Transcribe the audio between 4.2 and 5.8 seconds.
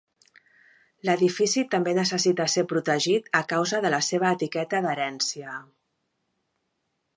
etiqueta d'herència.